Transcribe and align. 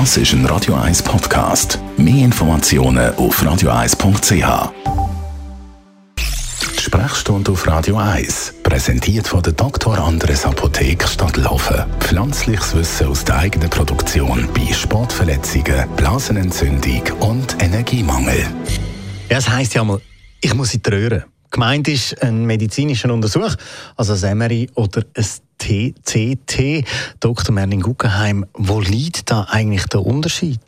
Das 0.00 0.16
ist 0.16 0.32
ein 0.32 0.44
Radio 0.46 0.74
1 0.74 1.04
Podcast. 1.04 1.78
Mehr 1.96 2.24
Informationen 2.24 3.14
auf 3.14 3.40
radio1.ch. 3.40 4.72
Die 6.18 6.82
Sprechstunde 6.82 7.52
auf 7.52 7.64
Radio 7.68 7.98
1, 7.98 8.54
präsentiert 8.64 9.28
von 9.28 9.40
der 9.44 9.52
Dr. 9.52 9.96
Andres 9.96 10.46
Apotheke 10.46 11.06
Stadtlaufen. 11.06 11.84
Pflanzliches 12.00 12.74
Wissen 12.74 13.06
aus 13.06 13.24
der 13.24 13.38
eigenen 13.38 13.70
Produktion 13.70 14.48
bei 14.52 14.72
Sportverletzungen, 14.72 15.88
Blasenentzündung 15.94 17.02
und 17.20 17.62
Energiemangel. 17.62 18.48
Ja, 19.30 19.36
es 19.36 19.48
heisst 19.48 19.74
ja 19.74 19.84
mal, 19.84 20.00
ich 20.40 20.56
muss 20.56 20.74
in 20.74 20.82
die 20.82 20.90
Röhre. 20.90 21.24
Gemeint 21.52 21.86
ist 21.86 22.20
ein 22.20 22.44
medizinischer 22.46 23.12
Untersuch, 23.12 23.54
also 23.94 24.26
ein 24.26 24.38
MRI 24.38 24.68
oder 24.74 25.04
ein 25.16 25.24
TCT. 25.64 26.84
Dr. 27.20 27.54
Merlin 27.54 27.80
Guggenheim, 27.80 28.44
wo 28.52 28.80
liegt 28.80 29.30
da 29.30 29.46
eigentlich 29.50 29.86
der 29.86 30.04
Unterschied? 30.04 30.60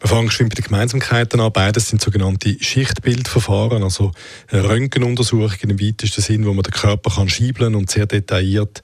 Wir 0.00 0.08
fangen 0.08 0.30
schon 0.30 0.48
bei 0.48 0.54
den 0.54 0.64
Gemeinsamkeiten 0.64 1.40
an. 1.40 1.52
Beides 1.52 1.88
sind 1.88 2.00
sogenannte 2.00 2.56
Schichtbildverfahren, 2.60 3.82
also 3.82 4.12
Röntgenuntersuchungen 4.52 5.70
im 5.70 5.80
weitesten 5.80 6.22
Sinn, 6.22 6.46
wo 6.46 6.54
man 6.54 6.62
den 6.62 6.72
Körper 6.72 7.10
kann 7.10 7.28
schiebeln 7.28 7.74
und 7.74 7.90
sehr 7.90 8.06
detailliert 8.06 8.82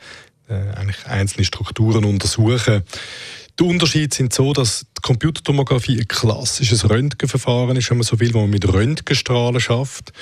äh, 0.48 0.54
eigentlich 0.76 1.06
einzelne 1.06 1.44
Strukturen 1.44 2.04
untersuchen. 2.04 2.82
Die 3.60 3.62
Unterschiede 3.62 4.14
sind 4.14 4.32
so, 4.32 4.52
dass 4.52 4.80
die 4.98 5.02
Computertomographie 5.02 6.00
ein 6.00 6.08
klassisches 6.08 6.90
Röntgenverfahren 6.90 7.76
ist, 7.76 7.88
wenn 7.88 7.98
man 7.98 8.04
so 8.04 8.18
will, 8.18 8.34
wo 8.34 8.40
man 8.40 8.50
mit 8.50 8.66
Röntgenstrahlen 8.66 9.60
schafft. 9.60 10.12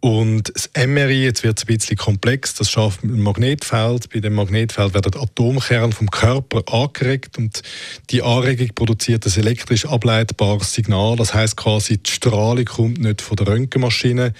Und 0.00 0.50
das 0.52 0.68
MRI, 0.76 1.22
jetzt 1.22 1.44
wird 1.44 1.58
es 1.58 1.64
ein 1.64 1.76
bisschen 1.76 1.96
komplex, 1.96 2.56
das 2.56 2.68
schafft 2.68 3.04
ein 3.04 3.20
Magnetfeld. 3.20 4.10
Bei 4.12 4.18
dem 4.18 4.34
Magnetfeld 4.34 4.94
werden 4.94 5.14
Atomkerne 5.14 5.92
vom 5.92 6.10
Körper 6.10 6.64
angeregt 6.74 7.38
und 7.38 7.62
die 8.10 8.20
Anregung 8.20 8.70
produziert 8.74 9.24
ein 9.24 9.32
elektrisch 9.32 9.86
ableitbares 9.86 10.72
Signal. 10.72 11.14
Das 11.14 11.34
heißt 11.34 11.56
quasi, 11.56 11.98
die 11.98 12.10
Strahlung 12.10 12.64
kommt 12.64 12.98
nicht 12.98 13.22
von 13.22 13.36
der 13.36 13.46
Röntgenmaschine, 13.46 14.32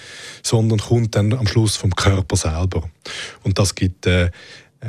sondern 0.43 0.81
kommt 0.81 1.15
dann 1.15 1.33
am 1.33 1.47
Schluss 1.47 1.77
vom 1.77 1.95
Körper 1.95 2.35
selber. 2.35 2.91
Und 3.45 3.61
das 3.61 3.77
gibt 3.77 4.07
äh, 4.07 4.25
äh 4.25 4.31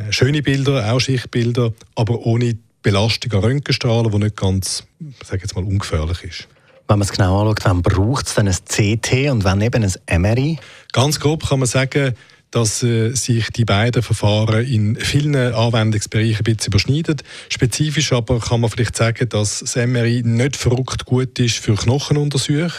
schöne 0.09 0.41
Bilder, 0.41 0.91
auch 0.91 0.99
Schichtbilder, 0.99 1.71
aber 1.93 2.25
ohne 2.25 2.57
Belastung 2.83 3.31
an 3.33 3.39
Röntgenstrahlen, 3.39 4.11
die 4.11 4.17
nicht 4.19 4.35
ganz, 4.35 4.83
sage 5.23 5.41
jetzt 5.41 5.55
mal, 5.55 5.63
ungefährlich 5.63 6.23
ist. 6.23 6.47
Wenn 6.87 6.99
man 6.99 7.01
es 7.01 7.11
genau 7.11 7.41
anschaut, 7.41 7.65
wann 7.65 7.81
braucht 7.81 8.27
es 8.27 8.35
dann 8.35 8.47
ein 8.47 8.53
CT 8.53 9.31
und 9.31 9.43
wann 9.43 9.61
eben 9.61 9.83
ein 9.83 10.21
MRI? 10.21 10.59
Ganz 10.91 11.19
grob 11.19 11.47
kann 11.47 11.59
man 11.59 11.67
sagen, 11.67 12.13
dass 12.51 12.83
äh, 12.83 13.13
sich 13.15 13.49
die 13.49 13.65
beiden 13.65 14.03
Verfahren 14.03 14.63
in 14.65 14.95
vielen 14.97 15.35
Anwendungsbereichen 15.35 16.37
ein 16.37 16.43
bisschen 16.43 16.67
überschneiden. 16.67 17.17
Spezifisch 17.49 18.13
aber 18.13 18.39
kann 18.39 18.61
man 18.61 18.69
vielleicht 18.69 18.95
sagen, 18.95 19.27
dass 19.29 19.59
das 19.59 19.75
MRI 19.75 20.21
nicht 20.23 20.55
verrückt 20.55 21.05
gut 21.05 21.39
ist 21.39 21.57
für 21.57 21.73
Knochenuntersuchungen 21.75 22.71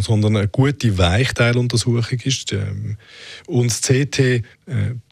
sondern 0.00 0.36
eine 0.36 0.48
gute 0.48 0.98
Weichteiluntersuchung 0.98 2.18
ist. 2.24 2.52
Ähm, 2.52 2.96
und 3.46 3.70
das 3.70 3.82
CT 3.82 4.18
äh, 4.18 4.42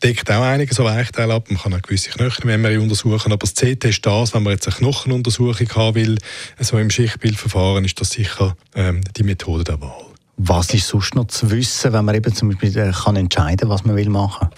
deckt 0.02 0.30
auch 0.30 0.42
einige 0.42 0.74
so 0.74 0.84
Weichteile 0.84 1.34
ab. 1.34 1.50
Man 1.50 1.60
kann 1.60 1.74
auch 1.74 1.82
gewisse 1.82 2.10
Knochen 2.10 2.48
im 2.48 2.62
MRI 2.62 2.78
untersuchen, 2.78 3.32
aber 3.32 3.46
das 3.46 3.54
CT 3.54 3.84
ist 3.84 4.06
das, 4.06 4.34
wenn 4.34 4.42
man 4.42 4.54
jetzt 4.54 4.66
eine 4.66 4.76
Knochenuntersuchung 4.76 5.68
haben 5.74 5.94
will, 5.94 6.18
so 6.58 6.78
im 6.78 6.90
Schichtbildverfahren, 6.90 7.84
ist 7.84 8.00
das 8.00 8.10
sicher 8.10 8.56
ähm, 8.74 9.02
die 9.16 9.22
Methode 9.22 9.64
der 9.64 9.80
Wahl. 9.80 10.06
Was 10.36 10.72
ist 10.72 10.88
sonst 10.88 11.14
noch 11.14 11.26
zu 11.26 11.50
wissen, 11.50 11.92
wenn 11.92 12.04
man 12.04 12.14
eben 12.14 12.34
zum 12.34 12.48
Beispiel 12.48 12.76
äh, 12.76 12.92
kann 12.92 13.16
entscheiden, 13.16 13.68
was 13.68 13.84
man 13.84 13.96
will 13.96 14.08
machen? 14.08 14.48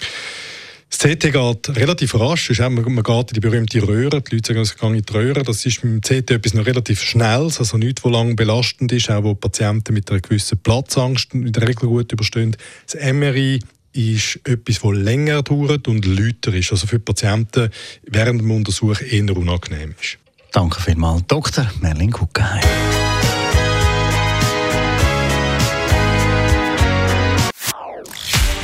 Das 0.97 1.11
CT 1.11 1.33
geht 1.33 1.77
relativ 1.77 2.15
rasch. 2.15 2.51
Ist 2.51 2.61
man 2.61 2.77
geht 2.85 3.31
in 3.31 3.35
die 3.35 3.41
berühmte 3.41 3.83
Röhre. 3.83 4.23
Die 4.23 4.37
Leute 4.37 4.49
sagen, 4.49 4.61
es 4.61 4.77
geht 4.77 4.91
in 4.91 5.03
die 5.03 5.13
Röhre. 5.13 5.43
Das 5.43 5.67
ist 5.67 5.83
beim 5.83 6.01
CT 6.01 6.31
etwas 6.31 6.55
noch 6.55 6.67
relativ 6.67 7.03
Schnelles, 7.03 7.59
also 7.59 7.77
nichts, 7.79 8.05
was 8.05 8.13
lange 8.13 8.35
belastend 8.35 8.93
ist, 8.93 9.11
auch 9.11 9.25
wo 9.25 9.35
Patienten 9.35 9.93
mit 9.93 10.09
einer 10.11 10.21
gewissen 10.21 10.59
Platzangst 10.59 11.35
in 11.35 11.53
der 11.53 11.67
Regel 11.67 11.89
gut 11.89 12.13
überstehen. 12.13 12.57
Das 12.87 13.13
MRI 13.13 13.59
ist 13.93 14.39
etwas, 14.45 14.81
das 14.81 14.93
länger 14.93 15.43
dauert 15.43 15.89
und 15.89 16.07
lauter 16.07 16.55
ist. 16.55 16.71
Also 16.71 16.87
für 16.87 16.99
die 16.99 17.05
Patienten 17.05 17.71
während 18.05 18.41
dem 18.41 18.51
Untersuch 18.53 19.01
eher 19.01 19.37
unangenehm 19.37 19.95
ist. 20.01 20.19
Danke 20.53 20.81
vielmals, 20.81 21.25
Dr. 21.27 21.69
Merlin 21.81 22.13
Guggenheim. 22.13 22.63